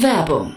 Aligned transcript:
Werbung 0.00 0.56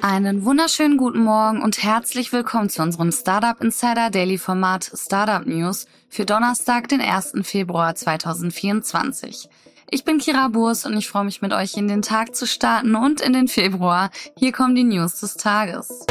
Einen 0.00 0.44
wunderschönen 0.44 0.96
guten 0.96 1.20
Morgen 1.20 1.60
und 1.60 1.82
herzlich 1.82 2.32
willkommen 2.32 2.68
zu 2.70 2.82
unserem 2.82 3.10
Startup 3.10 3.60
Insider 3.60 4.10
Daily 4.10 4.38
Format 4.38 4.90
Startup 4.94 5.44
News 5.44 5.86
für 6.08 6.24
Donnerstag, 6.24 6.88
den 6.88 7.00
1. 7.00 7.32
Februar 7.42 7.94
2024. 7.94 9.48
Ich 9.90 10.04
bin 10.04 10.18
Kira 10.18 10.48
Burs 10.48 10.86
und 10.86 10.96
ich 10.96 11.08
freue 11.08 11.24
mich 11.24 11.42
mit 11.42 11.52
euch 11.52 11.76
in 11.76 11.88
den 11.88 12.02
Tag 12.02 12.36
zu 12.36 12.46
starten 12.46 12.94
und 12.94 13.20
in 13.20 13.32
den 13.32 13.48
Februar. 13.48 14.10
Hier 14.36 14.52
kommen 14.52 14.76
die 14.76 14.84
News 14.84 15.20
des 15.20 15.34
Tages. 15.34 16.06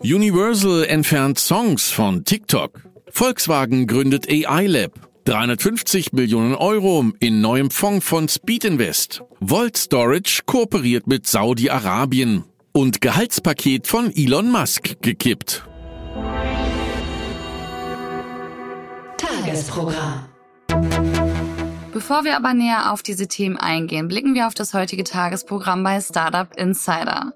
Universal 0.00 0.84
entfernt 0.84 1.38
Songs 1.38 1.90
von 1.90 2.24
TikTok. 2.24 2.80
Volkswagen 3.10 3.86
gründet 3.86 4.28
AI 4.28 4.66
Lab. 4.66 5.05
350 5.26 6.12
Millionen 6.12 6.54
Euro 6.54 7.04
in 7.18 7.40
neuem 7.40 7.72
Fonds 7.72 8.06
von 8.06 8.28
Speed 8.28 8.64
Invest. 8.64 9.24
Volt 9.40 9.76
Storage 9.76 10.42
kooperiert 10.46 11.08
mit 11.08 11.26
Saudi-Arabien. 11.26 12.44
Und 12.72 13.00
Gehaltspaket 13.00 13.88
von 13.88 14.12
Elon 14.14 14.52
Musk 14.52 15.02
gekippt. 15.02 15.66
Tagesprogramm. 19.16 20.26
Bevor 21.92 22.24
wir 22.24 22.36
aber 22.36 22.54
näher 22.54 22.92
auf 22.92 23.02
diese 23.02 23.26
Themen 23.26 23.56
eingehen, 23.56 24.06
blicken 24.06 24.34
wir 24.34 24.46
auf 24.46 24.54
das 24.54 24.74
heutige 24.74 25.02
Tagesprogramm 25.02 25.82
bei 25.82 26.00
Startup 26.00 26.54
Insider. 26.56 27.32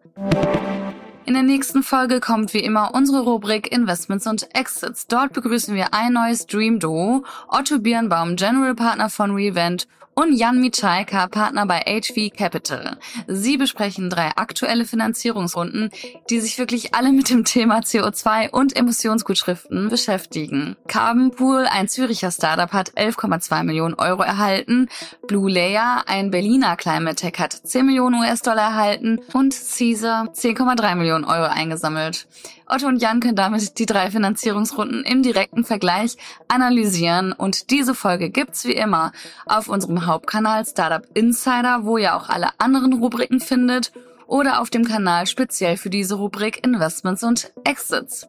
In 1.30 1.34
der 1.34 1.44
nächsten 1.44 1.84
Folge 1.84 2.18
kommt 2.18 2.54
wie 2.54 2.58
immer 2.58 2.92
unsere 2.92 3.20
Rubrik 3.20 3.70
Investments 3.70 4.26
und 4.26 4.52
Exits. 4.52 5.06
Dort 5.06 5.32
begrüßen 5.32 5.76
wir 5.76 5.94
ein 5.94 6.14
neues 6.14 6.48
Dream 6.48 6.80
Duo, 6.80 7.22
Otto 7.46 7.78
Birnbaum, 7.78 8.34
General 8.34 8.74
Partner 8.74 9.08
von 9.08 9.30
Revent 9.30 9.86
und 10.20 10.34
Jan 10.34 10.60
Michalka, 10.60 11.28
Partner 11.28 11.64
bei 11.64 11.80
HV 11.80 12.36
Capital. 12.36 12.98
Sie 13.26 13.56
besprechen 13.56 14.10
drei 14.10 14.30
aktuelle 14.36 14.84
Finanzierungsrunden, 14.84 15.90
die 16.28 16.40
sich 16.40 16.58
wirklich 16.58 16.94
alle 16.94 17.10
mit 17.10 17.30
dem 17.30 17.44
Thema 17.44 17.78
CO2 17.80 18.50
und 18.50 18.76
Emissionsgutschriften 18.76 19.88
beschäftigen. 19.88 20.76
Carbon 20.88 21.30
Pool, 21.30 21.66
ein 21.70 21.88
Züricher 21.88 22.30
Startup, 22.30 22.70
hat 22.70 22.90
11,2 22.92 23.62
Millionen 23.64 23.94
Euro 23.94 24.22
erhalten. 24.22 24.88
Blue 25.26 25.50
Layer, 25.50 26.04
ein 26.06 26.30
Berliner 26.30 26.76
Climate 26.76 27.16
Tech, 27.16 27.38
hat 27.38 27.52
10 27.54 27.86
Millionen 27.86 28.20
US-Dollar 28.20 28.70
erhalten 28.70 29.20
und 29.32 29.54
Caesar 29.54 30.24
10,3 30.34 30.96
Millionen 30.96 31.24
Euro 31.24 31.46
eingesammelt. 31.46 32.26
Otto 32.70 32.86
und 32.86 33.02
Jan 33.02 33.20
können 33.20 33.36
damit 33.36 33.78
die 33.78 33.86
drei 33.86 34.10
Finanzierungsrunden 34.10 35.04
im 35.04 35.22
direkten 35.22 35.64
Vergleich 35.64 36.16
analysieren 36.48 37.32
und 37.32 37.70
diese 37.70 37.94
Folge 37.94 38.30
gibt's 38.30 38.64
wie 38.64 38.72
immer 38.72 39.12
auf 39.46 39.68
unserem 39.68 40.06
Hauptkanal 40.06 40.64
Startup 40.64 41.04
Insider, 41.14 41.80
wo 41.82 41.98
ihr 41.98 42.14
auch 42.14 42.28
alle 42.28 42.50
anderen 42.58 42.92
Rubriken 42.92 43.40
findet 43.40 43.92
oder 44.26 44.60
auf 44.60 44.70
dem 44.70 44.84
Kanal 44.84 45.26
speziell 45.26 45.76
für 45.76 45.90
diese 45.90 46.14
Rubrik 46.14 46.64
Investments 46.64 47.24
und 47.24 47.52
Exits. 47.64 48.28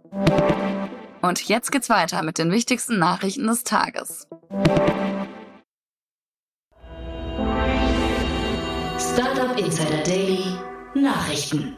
Und 1.22 1.48
jetzt 1.48 1.72
geht's 1.72 1.90
weiter 1.90 2.24
mit 2.24 2.40
den 2.40 2.52
wichtigsten 2.52 2.98
Nachrichten 2.98 3.46
des 3.46 3.64
Tages. 3.64 4.28
Startup 8.98 9.58
Insider 9.60 10.04
Daily 10.04 10.56
Nachrichten. 10.96 11.78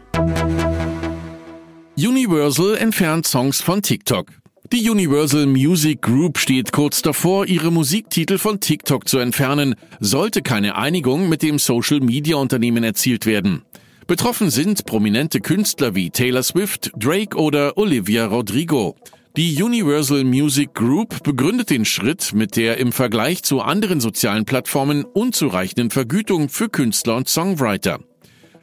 Universal 1.95 2.75
entfernt 2.77 3.27
Songs 3.27 3.61
von 3.61 3.83
TikTok. 3.83 4.25
Die 4.71 4.89
Universal 4.89 5.45
Music 5.45 6.01
Group 6.01 6.39
steht 6.39 6.71
kurz 6.71 7.03
davor, 7.03 7.45
ihre 7.45 7.71
Musiktitel 7.71 8.39
von 8.39 8.59
TikTok 8.59 9.07
zu 9.07 9.19
entfernen, 9.19 9.75
sollte 9.99 10.41
keine 10.41 10.75
Einigung 10.75 11.29
mit 11.29 11.43
dem 11.43 11.59
Social-Media-Unternehmen 11.59 12.83
erzielt 12.83 13.27
werden. 13.27 13.61
Betroffen 14.07 14.49
sind 14.49 14.87
prominente 14.87 15.39
Künstler 15.39 15.93
wie 15.93 16.09
Taylor 16.09 16.41
Swift, 16.41 16.91
Drake 16.97 17.37
oder 17.37 17.77
Olivia 17.77 18.25
Rodrigo. 18.25 18.95
Die 19.37 19.61
Universal 19.61 20.23
Music 20.23 20.73
Group 20.73 21.21
begründet 21.21 21.69
den 21.69 21.85
Schritt 21.85 22.33
mit 22.33 22.55
der 22.55 22.77
im 22.77 22.91
Vergleich 22.91 23.43
zu 23.43 23.61
anderen 23.61 23.99
sozialen 23.99 24.45
Plattformen 24.45 25.03
unzureichenden 25.03 25.91
Vergütung 25.91 26.49
für 26.49 26.69
Künstler 26.69 27.17
und 27.17 27.29
Songwriter. 27.29 27.99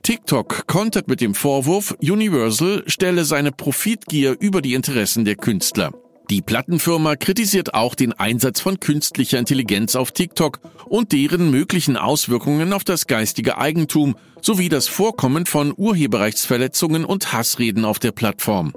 TikTok 0.03 0.67
kontert 0.67 1.09
mit 1.09 1.21
dem 1.21 1.35
Vorwurf, 1.35 1.95
Universal 2.01 2.85
stelle 2.87 3.25
seine 3.25 3.53
Profitgier 3.53 4.35
über 4.41 4.63
die 4.63 4.73
Interessen 4.73 5.27
der 5.27 5.37
Künstler. 5.37 5.93
Die 6.31 6.41
Plattenfirma 6.41 7.17
kritisiert 7.17 7.75
auch 7.75 7.95
den 7.95 8.15
Einsatz 8.15 8.61
von 8.61 8.81
künstlicher 8.81 9.39
Intelligenz 9.39 9.97
auf 9.97 10.13
TikTok 10.13 10.61
und 10.87 11.13
deren 11.13 11.51
möglichen 11.51 11.99
Auswirkungen 11.99 12.73
auf 12.73 12.83
das 12.83 13.09
geistige 13.09 13.59
Eigentum 13.59 14.17
sowie 14.41 14.71
das 14.71 14.89
Vorkommen 14.89 15.45
von 15.45 15.75
Urheberrechtsverletzungen 15.77 17.05
und 17.05 17.33
Hassreden 17.33 17.85
auf 17.85 17.99
der 17.99 18.13
Plattform. 18.13 18.73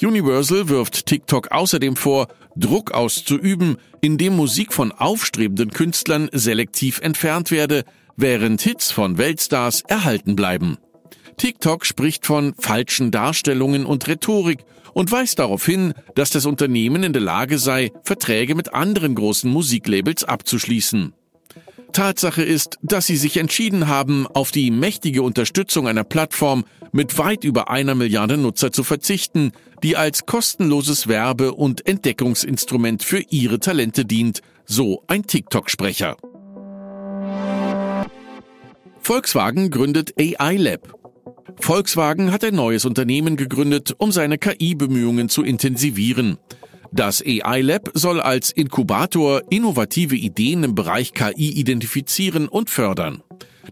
Universal 0.00 0.68
wirft 0.68 1.06
TikTok 1.06 1.50
außerdem 1.50 1.96
vor, 1.96 2.28
Druck 2.56 2.92
auszuüben, 2.92 3.76
indem 4.00 4.36
Musik 4.36 4.72
von 4.72 4.92
aufstrebenden 4.92 5.70
Künstlern 5.70 6.28
selektiv 6.32 7.00
entfernt 7.00 7.50
werde, 7.50 7.84
während 8.20 8.60
Hits 8.62 8.90
von 8.90 9.18
Weltstars 9.18 9.82
erhalten 9.88 10.36
bleiben. 10.36 10.78
TikTok 11.36 11.86
spricht 11.86 12.26
von 12.26 12.54
falschen 12.58 13.10
Darstellungen 13.10 13.86
und 13.86 14.06
Rhetorik 14.08 14.64
und 14.92 15.10
weist 15.10 15.38
darauf 15.38 15.64
hin, 15.64 15.94
dass 16.14 16.30
das 16.30 16.46
Unternehmen 16.46 17.02
in 17.02 17.12
der 17.12 17.22
Lage 17.22 17.58
sei, 17.58 17.92
Verträge 18.04 18.54
mit 18.54 18.74
anderen 18.74 19.14
großen 19.14 19.50
Musiklabels 19.50 20.24
abzuschließen. 20.24 21.14
Tatsache 21.92 22.42
ist, 22.42 22.78
dass 22.82 23.06
sie 23.06 23.16
sich 23.16 23.36
entschieden 23.36 23.88
haben, 23.88 24.26
auf 24.26 24.50
die 24.50 24.70
mächtige 24.70 25.22
Unterstützung 25.22 25.88
einer 25.88 26.04
Plattform 26.04 26.64
mit 26.92 27.18
weit 27.18 27.44
über 27.44 27.70
einer 27.70 27.94
Milliarde 27.94 28.36
Nutzer 28.36 28.70
zu 28.72 28.84
verzichten, 28.84 29.52
die 29.82 29.96
als 29.96 30.26
kostenloses 30.26 31.08
Werbe- 31.08 31.52
und 31.54 31.86
Entdeckungsinstrument 31.86 33.02
für 33.02 33.22
ihre 33.30 33.60
Talente 33.60 34.04
dient, 34.04 34.42
so 34.66 35.02
ein 35.06 35.26
TikTok-Sprecher. 35.26 36.16
Volkswagen 39.02 39.70
gründet 39.70 40.14
AI 40.18 40.56
Lab. 40.56 40.94
Volkswagen 41.58 42.32
hat 42.32 42.44
ein 42.44 42.54
neues 42.54 42.84
Unternehmen 42.84 43.36
gegründet, 43.36 43.94
um 43.98 44.12
seine 44.12 44.38
KI-Bemühungen 44.38 45.28
zu 45.28 45.42
intensivieren. 45.42 46.38
Das 46.92 47.22
AI 47.24 47.60
Lab 47.62 47.90
soll 47.94 48.20
als 48.20 48.50
Inkubator 48.50 49.42
innovative 49.50 50.16
Ideen 50.16 50.64
im 50.64 50.74
Bereich 50.74 51.12
KI 51.12 51.50
identifizieren 51.50 52.48
und 52.48 52.70
fördern. 52.70 53.22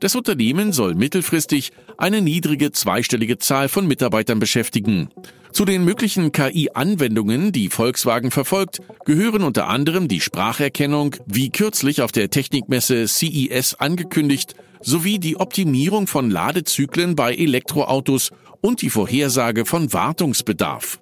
Das 0.00 0.14
Unternehmen 0.14 0.72
soll 0.72 0.94
mittelfristig 0.94 1.72
eine 1.96 2.20
niedrige 2.20 2.70
zweistellige 2.72 3.38
Zahl 3.38 3.68
von 3.68 3.86
Mitarbeitern 3.86 4.38
beschäftigen. 4.38 5.08
Zu 5.52 5.64
den 5.64 5.84
möglichen 5.84 6.30
KI-Anwendungen, 6.30 7.52
die 7.52 7.68
Volkswagen 7.68 8.30
verfolgt, 8.30 8.80
gehören 9.04 9.42
unter 9.42 9.66
anderem 9.68 10.06
die 10.06 10.20
Spracherkennung, 10.20 11.16
wie 11.26 11.50
kürzlich 11.50 12.02
auf 12.02 12.12
der 12.12 12.30
Technikmesse 12.30 13.08
CES 13.08 13.74
angekündigt, 13.74 14.54
sowie 14.80 15.18
die 15.18 15.36
Optimierung 15.36 16.06
von 16.06 16.30
Ladezyklen 16.30 17.16
bei 17.16 17.34
Elektroautos 17.34 18.30
und 18.60 18.82
die 18.82 18.90
Vorhersage 18.90 19.64
von 19.64 19.92
Wartungsbedarf. 19.92 21.00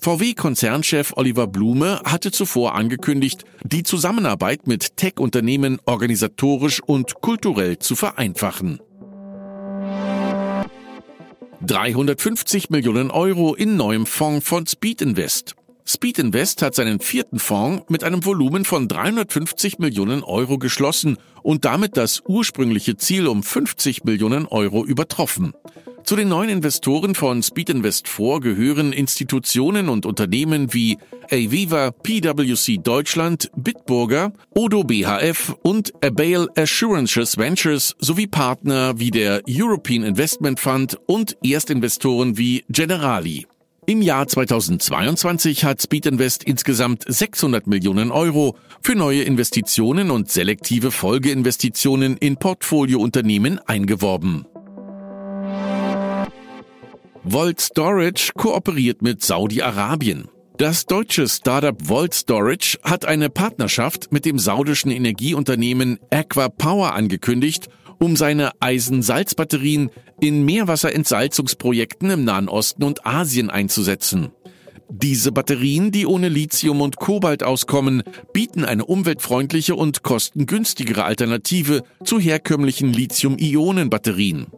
VW-Konzernchef 0.00 1.12
Oliver 1.16 1.46
Blume 1.46 2.00
hatte 2.04 2.32
zuvor 2.32 2.74
angekündigt, 2.74 3.44
die 3.62 3.84
Zusammenarbeit 3.84 4.66
mit 4.66 4.96
Tech-Unternehmen 4.96 5.78
organisatorisch 5.84 6.82
und 6.82 7.20
kulturell 7.20 7.78
zu 7.78 7.94
vereinfachen. 7.94 8.80
350 11.64 12.70
Millionen 12.70 13.12
Euro 13.12 13.54
in 13.54 13.76
neuem 13.76 14.06
Fonds 14.06 14.48
von 14.48 14.66
Speed 14.66 15.00
Invest. 15.00 15.54
Speed 15.84 16.18
Invest 16.18 16.62
hat 16.62 16.74
seinen 16.74 17.00
vierten 17.00 17.38
Fonds 17.38 17.84
mit 17.88 18.04
einem 18.04 18.24
Volumen 18.24 18.64
von 18.64 18.88
350 18.88 19.78
Millionen 19.78 20.22
Euro 20.22 20.58
geschlossen 20.58 21.16
und 21.42 21.64
damit 21.64 21.96
das 21.96 22.22
ursprüngliche 22.26 22.96
Ziel 22.96 23.26
um 23.26 23.42
50 23.42 24.04
Millionen 24.04 24.46
Euro 24.46 24.84
übertroffen. 24.84 25.54
Zu 26.04 26.16
den 26.16 26.28
neuen 26.28 26.48
Investoren 26.48 27.14
von 27.14 27.42
Speed 27.42 27.70
Invest 27.70 28.08
4 28.08 28.40
gehören 28.40 28.92
Institutionen 28.92 29.88
und 29.88 30.04
Unternehmen 30.04 30.74
wie 30.74 30.98
Aviva, 31.30 31.92
PwC 31.92 32.78
Deutschland, 32.78 33.50
Bitburger, 33.56 34.32
Odo 34.54 34.82
BHF 34.82 35.54
und 35.62 35.92
Avail 36.04 36.48
Assurances 36.56 37.38
Ventures 37.38 37.94
sowie 37.98 38.26
Partner 38.26 38.98
wie 38.98 39.10
der 39.10 39.42
European 39.48 40.02
Investment 40.02 40.58
Fund 40.58 40.98
und 41.06 41.36
Erstinvestoren 41.44 42.36
wie 42.36 42.64
Generali. 42.68 43.46
Im 43.84 44.00
Jahr 44.00 44.28
2022 44.28 45.64
hat 45.64 45.82
Speed 45.82 46.06
Invest 46.06 46.44
insgesamt 46.44 47.02
600 47.04 47.66
Millionen 47.66 48.12
Euro 48.12 48.56
für 48.80 48.94
neue 48.94 49.22
Investitionen 49.22 50.12
und 50.12 50.30
selektive 50.30 50.92
Folgeinvestitionen 50.92 52.16
in 52.16 52.36
Portfoliounternehmen 52.36 53.58
eingeworben. 53.66 54.46
Volt 57.24 57.60
Storage 57.60 58.30
kooperiert 58.36 59.02
mit 59.02 59.20
Saudi-Arabien. 59.20 60.28
Das 60.58 60.86
deutsche 60.86 61.26
Startup 61.26 61.76
Volt 61.82 62.14
Storage 62.14 62.78
hat 62.84 63.04
eine 63.04 63.30
Partnerschaft 63.30 64.12
mit 64.12 64.24
dem 64.24 64.38
saudischen 64.38 64.92
Energieunternehmen 64.92 65.98
Aqua 66.10 66.48
Power 66.50 66.94
angekündigt, 66.94 67.68
um 68.02 68.16
seine 68.16 68.50
Eisensalzbatterien 68.58 69.90
in 70.20 70.44
Meerwasserentsalzungsprojekten 70.44 72.10
im 72.10 72.24
Nahen 72.24 72.48
Osten 72.48 72.82
und 72.82 73.06
Asien 73.06 73.48
einzusetzen. 73.48 74.30
Diese 74.88 75.30
Batterien, 75.30 75.92
die 75.92 76.04
ohne 76.04 76.28
Lithium 76.28 76.80
und 76.80 76.96
Kobalt 76.96 77.44
auskommen, 77.44 78.02
bieten 78.32 78.64
eine 78.64 78.84
umweltfreundliche 78.84 79.76
und 79.76 80.02
kostengünstigere 80.02 81.04
Alternative 81.04 81.84
zu 82.04 82.18
herkömmlichen 82.18 82.92
Lithium-Ionen-Batterien. 82.92 84.48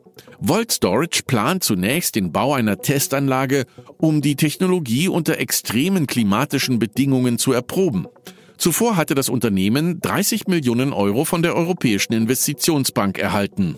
Volt 0.41 0.73
Storage 0.73 1.23
plant 1.27 1.63
zunächst 1.63 2.17
den 2.17 2.33
Bau 2.33 2.55
einer 2.55 2.79
Testanlage, 2.79 3.67
um 3.99 4.23
die 4.23 4.37
Technologie 4.37 5.09
unter 5.09 5.39
extremen 5.39 6.07
klimatischen 6.07 6.79
Bedingungen 6.79 7.39
zu 7.39 7.53
erproben. 7.53 8.09
Zuvor 8.57 8.97
hatte 8.97 9.15
das 9.15 9.29
Unternehmen 9.29 10.01
30 10.01 10.47
Millionen 10.47 10.93
Euro 10.93 11.25
von 11.25 11.43
der 11.43 11.55
Europäischen 11.57 12.13
Investitionsbank 12.13 13.19
erhalten. 13.19 13.77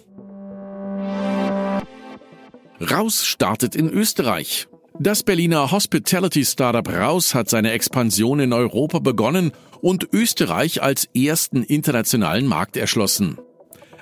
Raus 2.81 3.25
startet 3.25 3.75
in 3.75 3.89
Österreich. 3.89 4.69
Das 4.99 5.23
Berliner 5.23 5.71
Hospitality 5.73 6.45
Startup 6.45 6.89
Raus 6.89 7.35
hat 7.35 7.49
seine 7.49 7.73
Expansion 7.73 8.41
in 8.41 8.53
Europa 8.53 8.99
begonnen 8.99 9.53
und 9.81 10.09
Österreich 10.13 10.83
als 10.83 11.07
ersten 11.15 11.63
internationalen 11.63 12.47
Markt 12.47 12.77
erschlossen. 12.77 13.39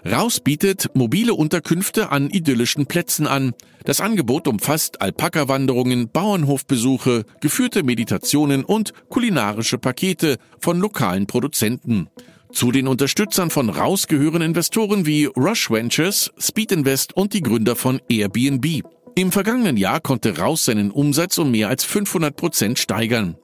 Raus 0.05 0.41
bietet 0.41 0.91
mobile 0.95 1.35
Unterkünfte 1.35 2.11
an 2.11 2.31
idyllischen 2.31 2.87
Plätzen 2.87 3.27
an. 3.27 3.55
Das 3.87 4.01
Angebot 4.01 4.49
umfasst 4.49 5.03
Alpaka-Wanderungen, 5.03 6.09
Bauernhofbesuche, 6.09 7.27
geführte 7.43 7.83
Meditationen 7.83 8.65
und 8.65 8.95
kulinarische 9.11 9.77
Pakete 9.77 10.39
von 10.59 10.81
lokalen 10.81 11.27
Produzenten. 11.27 12.09
Zu 12.51 12.73
den 12.73 12.89
Unterstützern 12.89 13.51
von 13.51 13.69
Raus 13.69 14.07
gehören 14.07 14.41
Investoren 14.41 15.05
wie 15.05 15.27
Rush 15.27 15.71
Ventures, 15.71 16.33
Speed 16.39 16.73
Invest 16.73 17.15
und 17.15 17.35
die 17.35 17.43
Gründer 17.43 17.77
von 17.77 18.01
Airbnb. 18.09 18.81
Im 19.17 19.31
vergangenen 19.33 19.77
Jahr 19.77 20.01
konnte 20.01 20.39
Raus 20.39 20.65
seinen 20.65 20.91
Umsatz 20.91 21.37
um 21.37 21.51
mehr 21.51 21.69
als 21.69 21.85
500 21.85 22.35
Prozent 22.35 22.79
steigern. 22.79 23.37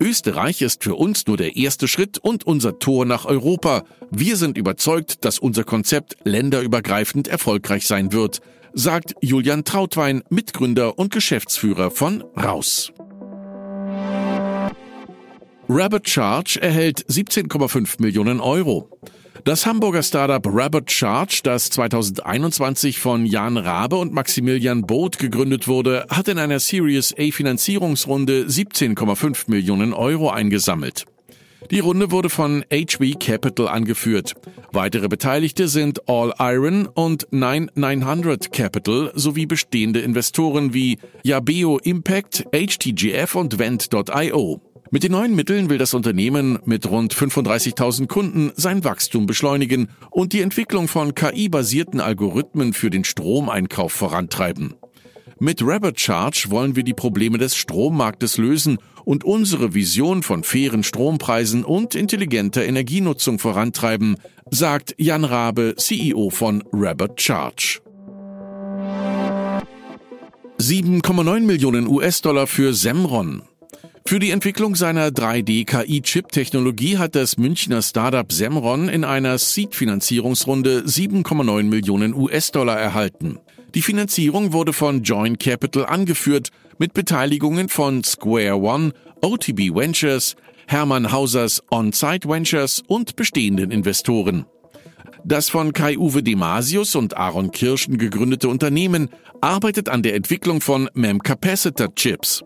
Österreich 0.00 0.62
ist 0.62 0.84
für 0.84 0.94
uns 0.94 1.26
nur 1.26 1.36
der 1.36 1.56
erste 1.56 1.86
Schritt 1.86 2.18
und 2.18 2.46
unser 2.46 2.78
Tor 2.78 3.04
nach 3.04 3.26
Europa. 3.26 3.84
Wir 4.10 4.36
sind 4.36 4.56
überzeugt, 4.56 5.24
dass 5.24 5.38
unser 5.38 5.64
Konzept 5.64 6.16
länderübergreifend 6.24 7.28
erfolgreich 7.28 7.86
sein 7.86 8.12
wird, 8.12 8.40
sagt 8.74 9.14
Julian 9.20 9.64
Trautwein, 9.64 10.22
Mitgründer 10.28 10.98
und 10.98 11.12
Geschäftsführer 11.12 11.90
von 11.90 12.24
Raus. 12.36 12.92
Rabbit 15.68 16.08
Charge 16.08 16.60
erhält 16.60 17.04
17,5 17.06 18.02
Millionen 18.02 18.40
Euro. 18.40 18.90
Das 19.44 19.66
Hamburger 19.66 20.02
Startup 20.02 20.44
Rabbit 20.46 20.90
Charge, 20.90 21.40
das 21.42 21.70
2021 21.70 23.00
von 23.00 23.26
Jan 23.26 23.56
Rabe 23.56 23.96
und 23.96 24.12
Maximilian 24.12 24.82
Both 24.82 25.18
gegründet 25.18 25.66
wurde, 25.66 26.06
hat 26.10 26.28
in 26.28 26.38
einer 26.38 26.60
Series 26.60 27.14
A 27.18 27.30
Finanzierungsrunde 27.32 28.44
17,5 28.44 29.50
Millionen 29.50 29.94
Euro 29.94 30.30
eingesammelt. 30.30 31.06
Die 31.70 31.80
Runde 31.80 32.10
wurde 32.10 32.28
von 32.28 32.64
HV 32.70 33.18
Capital 33.18 33.68
angeführt. 33.68 34.34
Weitere 34.72 35.08
Beteiligte 35.08 35.68
sind 35.68 36.08
All 36.08 36.34
Iron 36.38 36.86
und 36.86 37.26
9900 37.30 38.52
Capital 38.52 39.12
sowie 39.14 39.46
bestehende 39.46 40.00
Investoren 40.00 40.74
wie 40.74 40.98
Yabeo 41.22 41.78
Impact, 41.78 42.44
HTGF 42.52 43.34
und 43.34 43.58
Vent.io. 43.58 44.60
Mit 44.90 45.04
den 45.04 45.12
neuen 45.12 45.34
Mitteln 45.34 45.70
will 45.70 45.78
das 45.78 45.94
Unternehmen 45.94 46.58
mit 46.66 46.90
rund 46.90 47.14
35.000 47.14 48.08
Kunden 48.08 48.52
sein 48.56 48.84
Wachstum 48.84 49.24
beschleunigen 49.24 49.88
und 50.10 50.34
die 50.34 50.42
Entwicklung 50.42 50.86
von 50.86 51.14
KI-basierten 51.14 52.00
Algorithmen 52.00 52.74
für 52.74 52.90
den 52.90 53.04
Stromeinkauf 53.04 53.92
vorantreiben. 53.92 54.74
Mit 55.42 55.60
Rabbit 55.60 55.98
Charge 55.98 56.46
wollen 56.50 56.76
wir 56.76 56.84
die 56.84 56.94
Probleme 56.94 57.36
des 57.36 57.56
Strommarktes 57.56 58.36
lösen 58.36 58.78
und 59.04 59.24
unsere 59.24 59.74
Vision 59.74 60.22
von 60.22 60.44
fairen 60.44 60.84
Strompreisen 60.84 61.64
und 61.64 61.96
intelligenter 61.96 62.64
Energienutzung 62.64 63.40
vorantreiben, 63.40 64.18
sagt 64.52 64.94
Jan 64.98 65.24
Rabe, 65.24 65.74
CEO 65.76 66.30
von 66.30 66.62
Rabbit 66.72 67.20
Charge. 67.20 67.80
7,9 70.60 71.40
Millionen 71.40 71.88
US-Dollar 71.88 72.46
für 72.46 72.72
Semron. 72.72 73.42
Für 74.06 74.20
die 74.20 74.30
Entwicklung 74.30 74.76
seiner 74.76 75.08
3D-KI-Chip-Technologie 75.08 76.98
hat 76.98 77.16
das 77.16 77.36
Münchner 77.36 77.82
Startup 77.82 78.30
Semron 78.30 78.88
in 78.88 79.02
einer 79.02 79.38
Seed-Finanzierungsrunde 79.38 80.84
7,9 80.86 81.64
Millionen 81.64 82.14
US-Dollar 82.14 82.78
erhalten. 82.78 83.40
Die 83.74 83.82
Finanzierung 83.82 84.52
wurde 84.52 84.72
von 84.72 85.02
Join 85.02 85.38
Capital 85.38 85.86
angeführt, 85.86 86.50
mit 86.78 86.92
Beteiligungen 86.92 87.68
von 87.68 88.04
Square 88.04 88.56
One, 88.60 88.92
OTB 89.22 89.74
Ventures, 89.74 90.36
Hermann 90.66 91.10
Hausers 91.10 91.62
On-Site 91.70 92.28
Ventures 92.28 92.82
und 92.86 93.16
bestehenden 93.16 93.70
Investoren. 93.70 94.44
Das 95.24 95.48
von 95.48 95.72
Kai-Uwe 95.72 96.22
Demasius 96.22 96.96
und 96.96 97.16
Aaron 97.16 97.50
Kirschen 97.52 97.96
gegründete 97.96 98.48
Unternehmen 98.48 99.08
arbeitet 99.40 99.88
an 99.88 100.02
der 100.02 100.16
Entwicklung 100.16 100.60
von 100.60 100.90
MEM-Capacitor-Chips. 100.94 102.42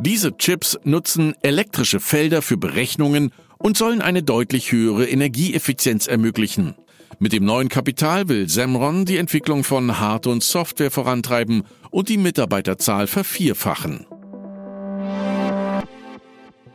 Diese 0.00 0.36
Chips 0.36 0.78
nutzen 0.84 1.34
elektrische 1.42 2.00
Felder 2.00 2.40
für 2.42 2.56
Berechnungen 2.56 3.32
und 3.58 3.76
sollen 3.76 4.00
eine 4.00 4.22
deutlich 4.22 4.72
höhere 4.72 5.06
Energieeffizienz 5.06 6.06
ermöglichen. 6.06 6.74
Mit 7.18 7.32
dem 7.32 7.44
neuen 7.44 7.68
Kapital 7.68 8.28
will 8.28 8.48
Semron 8.48 9.04
die 9.04 9.18
Entwicklung 9.18 9.64
von 9.64 9.98
Hard- 10.00 10.26
und 10.26 10.42
Software 10.42 10.90
vorantreiben 10.90 11.62
und 11.90 12.08
die 12.08 12.16
Mitarbeiterzahl 12.16 13.06
vervierfachen. 13.06 14.06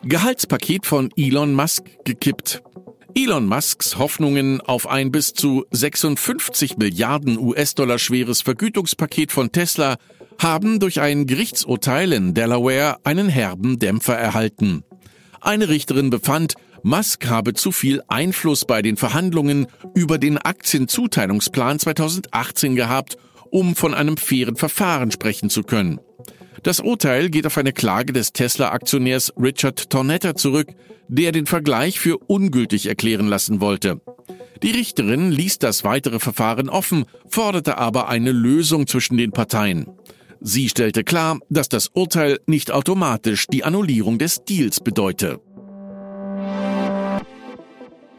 Gehaltspaket 0.04 0.86
von 0.86 1.10
Elon 1.18 1.54
Musk 1.54 1.84
gekippt. 2.06 2.64
Elon 3.16 3.48
Musks 3.48 3.98
Hoffnungen 3.98 4.62
auf 4.62 4.88
ein 4.88 5.12
bis 5.12 5.34
zu 5.34 5.66
56 5.72 6.78
Milliarden 6.78 7.38
US-Dollar 7.38 8.00
schweres 8.00 8.42
Vergütungspaket 8.42 9.32
von 9.32 9.52
Tesla 9.52 9.98
haben 10.40 10.80
durch 10.80 11.02
ein 11.02 11.26
Gerichtsurteil 11.26 12.14
in 12.14 12.34
Delaware 12.34 12.98
einen 13.04 13.28
herben 13.28 13.78
Dämpfer 13.78 14.16
erhalten. 14.16 14.84
Eine 15.42 15.70
Richterin 15.70 16.10
befand, 16.10 16.54
Musk 16.84 17.28
habe 17.28 17.54
zu 17.54 17.72
viel 17.72 18.02
Einfluss 18.08 18.66
bei 18.66 18.82
den 18.82 18.98
Verhandlungen 18.98 19.68
über 19.96 20.18
den 20.18 20.38
Aktienzuteilungsplan 20.38 21.80
2018 21.80 22.76
gehabt, 22.76 23.18
um 23.52 23.76
von 23.76 23.94
einem 23.94 24.18
fairen 24.18 24.56
Verfahren 24.56 25.12
sprechen 25.12 25.50
zu 25.50 25.64
können. 25.64 26.00
Das 26.64 26.80
Urteil 26.80 27.30
geht 27.30 27.46
auf 27.46 27.58
eine 27.58 27.74
Klage 27.74 28.14
des 28.14 28.34
Tesla-Aktionärs 28.34 29.34
Richard 29.38 29.90
Tornetta 29.90 30.36
zurück, 30.36 30.68
der 31.08 31.32
den 31.32 31.46
Vergleich 31.46 32.00
für 32.00 32.18
ungültig 32.18 32.86
erklären 32.86 33.28
lassen 33.28 33.62
wollte. 33.62 34.02
Die 34.62 34.72
Richterin 34.72 35.32
ließ 35.32 35.60
das 35.60 35.84
weitere 35.84 36.20
Verfahren 36.20 36.70
offen, 36.70 37.06
forderte 37.28 37.78
aber 37.78 38.10
eine 38.10 38.32
Lösung 38.32 38.88
zwischen 38.88 39.18
den 39.18 39.32
Parteien. 39.32 39.88
Sie 40.42 40.70
stellte 40.70 41.04
klar, 41.04 41.40
dass 41.50 41.70
das 41.70 41.90
Urteil 41.94 42.40
nicht 42.46 42.72
automatisch 42.72 43.48
die 43.48 43.64
Annullierung 43.64 44.20
des 44.20 44.44
Deals 44.46 44.80
bedeute. 44.80 45.40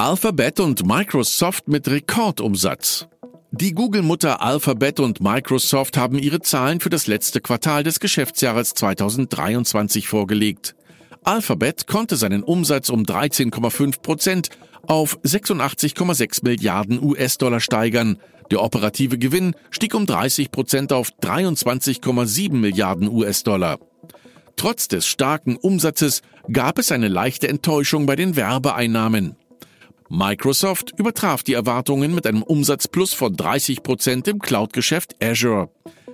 Alphabet 0.01 0.61
und 0.61 0.87
Microsoft 0.87 1.69
mit 1.69 1.87
Rekordumsatz. 1.87 3.07
Die 3.51 3.75
Google-Mutter 3.75 4.41
Alphabet 4.41 4.99
und 4.99 5.21
Microsoft 5.21 5.99
haben 5.99 6.19
ihre 6.19 6.41
Zahlen 6.41 6.81
für 6.81 6.89
das 6.89 7.07
letzte 7.07 7.43
Quartal 7.43 7.83
des 7.83 8.01
Geschäftsjahres 8.01 8.73
2023 8.73 10.09
vorgelegt. 10.09 10.75
Alphabet 11.23 11.87
konnte 11.87 12.17
seinen 12.17 12.43
Umsatz 12.43 12.89
um 12.89 13.03
13,5 13.03 14.01
Prozent 14.01 14.49
auf 14.87 15.19
86,6 15.19 16.45
Milliarden 16.45 16.99
US-Dollar 17.05 17.61
steigern. 17.61 18.17
Der 18.51 18.63
operative 18.63 19.19
Gewinn 19.19 19.55
stieg 19.69 19.95
um 19.95 20.07
30 20.07 20.51
Prozent 20.51 20.95
auf 20.95 21.11
23,7 21.21 22.55
Milliarden 22.55 23.07
US-Dollar. 23.07 23.79
Trotz 24.57 24.89
des 24.89 25.07
starken 25.07 25.57
Umsatzes 25.57 26.23
gab 26.51 26.79
es 26.79 26.91
eine 26.91 27.09
leichte 27.09 27.49
Enttäuschung 27.49 28.07
bei 28.07 28.17
den 28.17 28.35
Werbeeinnahmen. 28.35 29.37
Microsoft 30.13 30.93
übertraf 30.99 31.45
die 31.45 31.55
Erwartungen 31.55 32.13
mit 32.13 32.27
einem 32.27 32.43
Umsatzplus 32.43 33.15
von 33.15 33.37
30 33.37 33.85
Prozent 33.85 34.27
im 34.27 34.41
Cloud-Geschäft 34.41 35.15
Azure. 35.23 35.71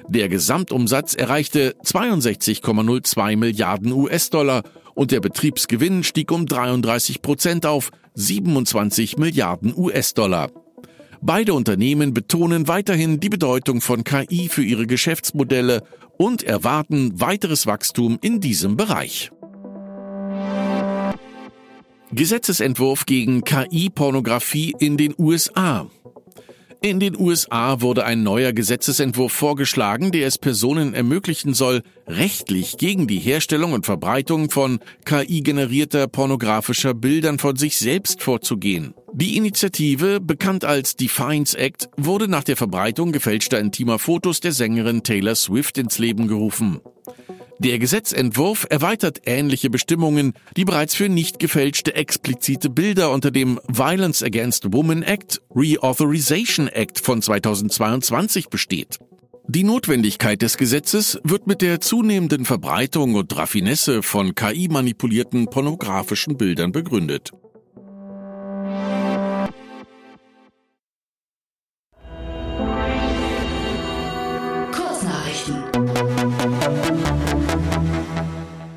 Der 0.06 0.28
Gesamtumsatz 0.28 1.14
erreichte 1.14 1.74
62,02 1.82 3.36
Milliarden 3.38 3.92
US-Dollar 3.92 4.64
und 4.94 5.12
der 5.12 5.20
Betriebsgewinn 5.20 6.04
stieg 6.04 6.30
um 6.30 6.44
33 6.44 7.22
Prozent 7.22 7.64
auf 7.64 7.90
27 8.12 9.16
Milliarden 9.16 9.74
US-Dollar. 9.74 10.50
Beide 11.22 11.54
Unternehmen 11.54 12.12
betonen 12.12 12.68
weiterhin 12.68 13.18
die 13.18 13.30
Bedeutung 13.30 13.80
von 13.80 14.04
KI 14.04 14.50
für 14.50 14.62
ihre 14.62 14.86
Geschäftsmodelle 14.86 15.82
und 16.18 16.42
erwarten 16.42 17.18
weiteres 17.18 17.66
Wachstum 17.66 18.18
in 18.20 18.40
diesem 18.40 18.76
Bereich. 18.76 19.30
Gesetzesentwurf 22.12 23.04
gegen 23.04 23.42
KI-Pornografie 23.42 24.74
in 24.78 24.96
den 24.96 25.14
USA. 25.18 25.90
In 26.80 27.00
den 27.00 27.18
USA 27.18 27.80
wurde 27.80 28.04
ein 28.04 28.22
neuer 28.22 28.52
Gesetzesentwurf 28.52 29.32
vorgeschlagen, 29.32 30.12
der 30.12 30.28
es 30.28 30.38
Personen 30.38 30.94
ermöglichen 30.94 31.52
soll, 31.52 31.82
rechtlich 32.06 32.76
gegen 32.76 33.08
die 33.08 33.18
Herstellung 33.18 33.72
und 33.72 33.86
Verbreitung 33.86 34.50
von 34.50 34.78
KI-generierter 35.04 36.06
pornografischer 36.06 36.94
Bildern 36.94 37.38
von 37.38 37.56
sich 37.56 37.76
selbst 37.78 38.22
vorzugehen. 38.22 38.94
Die 39.18 39.38
Initiative, 39.38 40.20
bekannt 40.20 40.66
als 40.66 40.94
Defiance 40.94 41.56
Act, 41.56 41.88
wurde 41.96 42.28
nach 42.28 42.44
der 42.44 42.54
Verbreitung 42.54 43.12
gefälschter 43.12 43.58
intimer 43.58 43.98
Fotos 43.98 44.40
der 44.40 44.52
Sängerin 44.52 45.04
Taylor 45.04 45.34
Swift 45.34 45.78
ins 45.78 45.98
Leben 45.98 46.28
gerufen. 46.28 46.82
Der 47.58 47.78
Gesetzentwurf 47.78 48.66
erweitert 48.68 49.22
ähnliche 49.24 49.70
Bestimmungen, 49.70 50.34
die 50.58 50.66
bereits 50.66 50.94
für 50.94 51.08
nicht 51.08 51.38
gefälschte 51.38 51.94
explizite 51.94 52.68
Bilder 52.68 53.10
unter 53.10 53.30
dem 53.30 53.58
Violence 53.68 54.22
Against 54.22 54.70
Women 54.74 55.02
Act 55.02 55.40
Reauthorization 55.54 56.68
Act 56.68 57.00
von 57.00 57.22
2022 57.22 58.50
besteht. 58.50 58.98
Die 59.48 59.64
Notwendigkeit 59.64 60.42
des 60.42 60.58
Gesetzes 60.58 61.18
wird 61.24 61.46
mit 61.46 61.62
der 61.62 61.80
zunehmenden 61.80 62.44
Verbreitung 62.44 63.14
und 63.14 63.34
Raffinesse 63.34 64.02
von 64.02 64.34
KI-manipulierten 64.34 65.46
pornografischen 65.46 66.36
Bildern 66.36 66.72
begründet. 66.72 67.32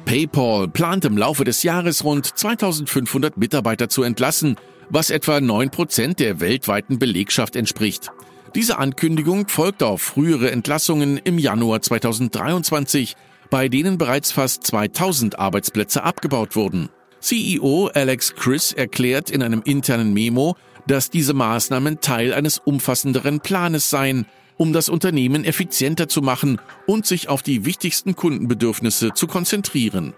PayPal 0.09 0.67
plant 0.67 1.05
im 1.05 1.19
Laufe 1.19 1.43
des 1.43 1.61
Jahres 1.61 2.03
rund 2.03 2.25
2500 2.25 3.37
Mitarbeiter 3.37 3.89
zu 3.89 4.01
entlassen, 4.01 4.55
was 4.89 5.11
etwa 5.11 5.37
9% 5.37 6.15
der 6.15 6.39
weltweiten 6.39 6.97
Belegschaft 6.97 7.55
entspricht. 7.55 8.09
Diese 8.55 8.79
Ankündigung 8.79 9.47
folgt 9.47 9.83
auf 9.83 10.01
frühere 10.01 10.49
Entlassungen 10.49 11.19
im 11.23 11.37
Januar 11.37 11.83
2023, 11.83 13.15
bei 13.51 13.69
denen 13.69 13.99
bereits 13.99 14.31
fast 14.31 14.65
2000 14.65 15.37
Arbeitsplätze 15.37 16.01
abgebaut 16.01 16.55
wurden. 16.55 16.89
CEO 17.19 17.91
Alex 17.93 18.33
Chris 18.33 18.73
erklärt 18.73 19.29
in 19.29 19.43
einem 19.43 19.61
internen 19.63 20.11
Memo, 20.11 20.55
dass 20.87 21.11
diese 21.11 21.35
Maßnahmen 21.35 22.01
Teil 22.01 22.33
eines 22.33 22.57
umfassenderen 22.57 23.41
Planes 23.41 23.91
seien, 23.91 24.25
um 24.59 24.73
das 24.73 24.89
Unternehmen 24.89 25.45
effizienter 25.45 26.09
zu 26.09 26.21
machen 26.21 26.59
und 26.85 27.05
sich 27.05 27.29
auf 27.29 27.41
die 27.41 27.63
wichtigsten 27.63 28.17
Kundenbedürfnisse 28.17 29.13
zu 29.13 29.25
konzentrieren. 29.25 30.13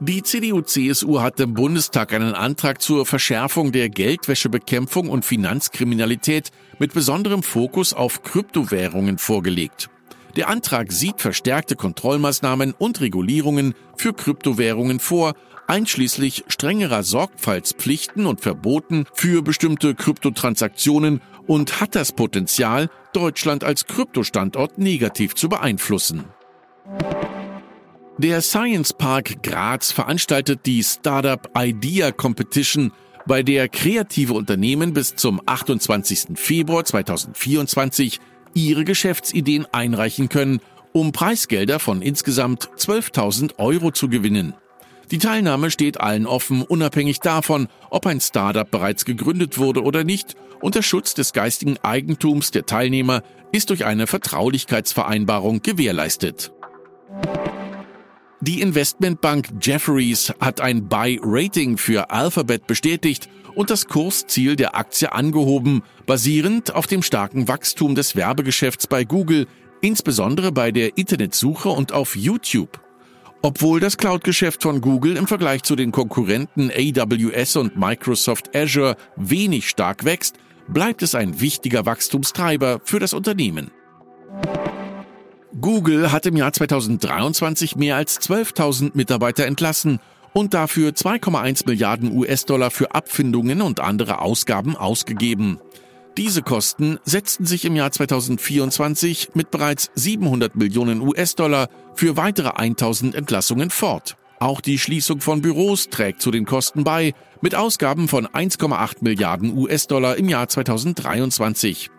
Die 0.00 0.22
CDU-CSU 0.22 1.20
hat 1.20 1.38
im 1.40 1.52
Bundestag 1.52 2.14
einen 2.14 2.34
Antrag 2.34 2.80
zur 2.80 3.04
Verschärfung 3.04 3.72
der 3.72 3.90
Geldwäschebekämpfung 3.90 5.10
und 5.10 5.26
Finanzkriminalität 5.26 6.50
mit 6.78 6.94
besonderem 6.94 7.42
Fokus 7.42 7.92
auf 7.92 8.22
Kryptowährungen 8.22 9.18
vorgelegt. 9.18 9.90
Der 10.36 10.48
Antrag 10.48 10.92
sieht 10.92 11.20
verstärkte 11.20 11.76
Kontrollmaßnahmen 11.76 12.72
und 12.72 13.00
Regulierungen 13.00 13.74
für 13.96 14.14
Kryptowährungen 14.14 14.98
vor, 14.98 15.34
einschließlich 15.66 16.44
strengerer 16.48 17.02
Sorgfaltspflichten 17.02 18.26
und 18.26 18.40
Verboten 18.40 19.06
für 19.12 19.42
bestimmte 19.42 19.94
Kryptotransaktionen 19.94 21.20
und 21.46 21.80
hat 21.80 21.94
das 21.94 22.12
Potenzial, 22.12 22.90
Deutschland 23.12 23.64
als 23.64 23.86
Kryptostandort 23.86 24.78
negativ 24.78 25.34
zu 25.34 25.48
beeinflussen. 25.48 26.24
Der 28.18 28.40
Science 28.40 28.92
Park 28.92 29.42
Graz 29.42 29.92
veranstaltet 29.92 30.60
die 30.64 30.82
Startup 30.82 31.50
Idea 31.56 32.12
Competition, 32.12 32.92
bei 33.26 33.42
der 33.42 33.68
kreative 33.68 34.32
Unternehmen 34.34 34.94
bis 34.94 35.16
zum 35.16 35.40
28. 35.44 36.28
Februar 36.36 36.84
2024 36.84 38.20
ihre 38.54 38.84
Geschäftsideen 38.84 39.66
einreichen 39.72 40.28
können, 40.28 40.60
um 40.92 41.12
Preisgelder 41.12 41.78
von 41.78 42.00
insgesamt 42.02 42.70
12.000 42.78 43.58
Euro 43.58 43.90
zu 43.90 44.08
gewinnen. 44.08 44.54
Die 45.10 45.18
Teilnahme 45.18 45.70
steht 45.70 46.00
allen 46.00 46.26
offen, 46.26 46.62
unabhängig 46.62 47.20
davon, 47.20 47.68
ob 47.90 48.06
ein 48.06 48.20
Startup 48.20 48.68
bereits 48.68 49.04
gegründet 49.04 49.58
wurde 49.58 49.82
oder 49.82 50.02
nicht, 50.02 50.34
und 50.60 50.74
der 50.74 50.82
Schutz 50.82 51.14
des 51.14 51.32
geistigen 51.32 51.76
Eigentums 51.82 52.50
der 52.50 52.66
Teilnehmer 52.66 53.22
ist 53.52 53.70
durch 53.70 53.84
eine 53.84 54.06
Vertraulichkeitsvereinbarung 54.06 55.62
gewährleistet. 55.62 56.52
Die 58.40 58.60
Investmentbank 58.60 59.48
Jefferies 59.60 60.32
hat 60.40 60.60
ein 60.60 60.88
Buy-Rating 60.88 61.78
für 61.78 62.10
Alphabet 62.10 62.66
bestätigt 62.66 63.28
und 63.54 63.70
das 63.70 63.86
Kursziel 63.86 64.56
der 64.56 64.76
Aktie 64.76 65.12
angehoben, 65.12 65.82
basierend 66.04 66.74
auf 66.74 66.86
dem 66.86 67.02
starken 67.02 67.48
Wachstum 67.48 67.94
des 67.94 68.14
Werbegeschäfts 68.14 68.86
bei 68.86 69.04
Google, 69.04 69.46
insbesondere 69.80 70.52
bei 70.52 70.72
der 70.72 70.98
Internetsuche 70.98 71.68
und 71.68 71.92
auf 71.92 72.16
YouTube. 72.16 72.85
Obwohl 73.42 73.80
das 73.80 73.96
Cloud-Geschäft 73.96 74.62
von 74.62 74.80
Google 74.80 75.16
im 75.16 75.26
Vergleich 75.26 75.62
zu 75.62 75.76
den 75.76 75.92
Konkurrenten 75.92 76.70
AWS 76.70 77.56
und 77.56 77.76
Microsoft 77.76 78.56
Azure 78.56 78.96
wenig 79.16 79.68
stark 79.68 80.04
wächst, 80.04 80.36
bleibt 80.68 81.02
es 81.02 81.14
ein 81.14 81.40
wichtiger 81.40 81.86
Wachstumstreiber 81.86 82.80
für 82.84 82.98
das 82.98 83.12
Unternehmen. 83.12 83.70
Google 85.60 86.12
hat 86.12 86.26
im 86.26 86.36
Jahr 86.36 86.52
2023 86.52 87.76
mehr 87.76 87.96
als 87.96 88.20
12.000 88.20 88.90
Mitarbeiter 88.94 89.46
entlassen 89.46 90.00
und 90.32 90.52
dafür 90.52 90.90
2,1 90.90 91.66
Milliarden 91.66 92.14
US-Dollar 92.14 92.70
für 92.70 92.94
Abfindungen 92.94 93.62
und 93.62 93.80
andere 93.80 94.20
Ausgaben 94.20 94.76
ausgegeben. 94.76 95.58
Diese 96.16 96.40
Kosten 96.40 96.98
setzten 97.04 97.44
sich 97.44 97.66
im 97.66 97.76
Jahr 97.76 97.92
2024 97.92 99.30
mit 99.34 99.50
bereits 99.50 99.90
700 99.96 100.56
Millionen 100.56 101.02
US-Dollar 101.02 101.68
für 101.94 102.16
weitere 102.16 102.52
1000 102.56 103.14
Entlassungen 103.14 103.68
fort. 103.68 104.16
Auch 104.40 104.62
die 104.62 104.78
Schließung 104.78 105.20
von 105.20 105.42
Büros 105.42 105.90
trägt 105.90 106.22
zu 106.22 106.30
den 106.30 106.46
Kosten 106.46 106.84
bei, 106.84 107.12
mit 107.42 107.54
Ausgaben 107.54 108.08
von 108.08 108.26
1,8 108.26 108.96
Milliarden 109.00 109.56
US-Dollar 109.58 110.16
im 110.16 110.30
Jahr 110.30 110.48
2023. 110.48 111.90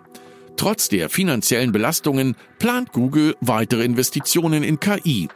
Trotz 0.56 0.90
der 0.90 1.10
finanziellen 1.10 1.72
Belastungen 1.72 2.36
plant 2.58 2.94
Google 2.94 3.36
weitere 3.42 3.86
Investitionen 3.86 4.64
in 4.64 4.80
KI, 4.80 5.28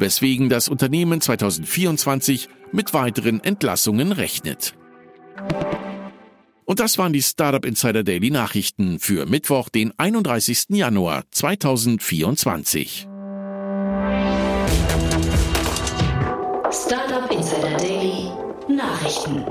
weswegen 0.00 0.48
das 0.48 0.68
Unternehmen 0.68 1.20
2024 1.20 2.48
mit 2.72 2.94
weiteren 2.94 3.42
Entlassungen 3.44 4.10
rechnet. 4.10 4.74
Und 6.66 6.80
das 6.80 6.96
waren 6.96 7.12
die 7.12 7.22
Startup 7.22 7.64
Insider 7.64 8.02
Daily 8.02 8.30
Nachrichten 8.30 8.98
für 8.98 9.26
Mittwoch, 9.26 9.68
den 9.68 9.92
31. 9.98 10.66
Januar 10.70 11.24
2024. 11.30 13.06
Startup 16.70 17.30
Insider 17.30 17.76
Daily 17.76 18.30
Nachrichten. 18.68 19.44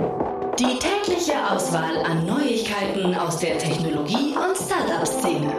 Die 0.57 0.79
tägliche 0.79 1.33
Auswahl 1.51 1.97
an 2.03 2.25
Neuigkeiten 2.25 3.13
aus 3.15 3.39
der 3.39 3.59
Technologie- 3.59 4.35
und 4.35 4.57
Startup-Szene. 4.57 5.53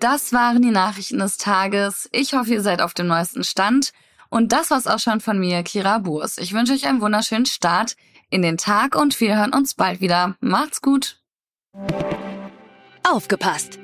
Das 0.00 0.32
waren 0.32 0.62
die 0.62 0.70
Nachrichten 0.70 1.18
des 1.18 1.38
Tages. 1.38 2.08
Ich 2.12 2.34
hoffe, 2.34 2.54
ihr 2.54 2.62
seid 2.62 2.80
auf 2.82 2.92
dem 2.92 3.06
neuesten 3.06 3.44
Stand. 3.44 3.92
Und 4.30 4.52
das 4.52 4.70
war's 4.70 4.86
auch 4.86 4.98
schon 4.98 5.20
von 5.20 5.38
mir, 5.38 5.62
Kira 5.62 5.98
Burs. 5.98 6.38
Ich 6.38 6.52
wünsche 6.52 6.72
euch 6.72 6.86
einen 6.86 7.00
wunderschönen 7.00 7.46
Start 7.46 7.96
in 8.30 8.42
den 8.42 8.56
Tag 8.56 8.96
und 8.96 9.20
wir 9.20 9.38
hören 9.38 9.54
uns 9.54 9.74
bald 9.74 10.00
wieder. 10.00 10.36
Macht's 10.40 10.82
gut. 10.82 11.20
Aufgepasst! 13.08 13.78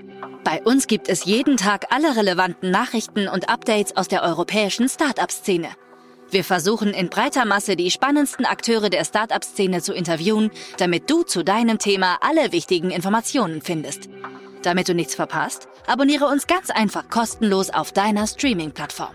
Bei 0.44 0.60
uns 0.62 0.88
gibt 0.88 1.08
es 1.08 1.24
jeden 1.24 1.56
Tag 1.56 1.86
alle 1.90 2.16
relevanten 2.16 2.70
Nachrichten 2.70 3.28
und 3.28 3.48
Updates 3.48 3.96
aus 3.96 4.08
der 4.08 4.22
europäischen 4.22 4.88
Startup-Szene. 4.88 5.68
Wir 6.30 6.44
versuchen 6.44 6.94
in 6.94 7.10
breiter 7.10 7.44
Masse 7.44 7.76
die 7.76 7.90
spannendsten 7.90 8.46
Akteure 8.46 8.90
der 8.90 9.04
Startup-Szene 9.04 9.82
zu 9.82 9.92
interviewen, 9.92 10.50
damit 10.78 11.08
du 11.10 11.22
zu 11.22 11.44
deinem 11.44 11.78
Thema 11.78 12.18
alle 12.22 12.52
wichtigen 12.52 12.90
Informationen 12.90 13.62
findest. 13.62 14.08
Damit 14.62 14.88
du 14.88 14.94
nichts 14.94 15.14
verpasst, 15.14 15.68
abonniere 15.86 16.26
uns 16.26 16.46
ganz 16.46 16.70
einfach 16.70 17.08
kostenlos 17.08 17.70
auf 17.70 17.92
deiner 17.92 18.26
Streaming-Plattform. 18.26 19.14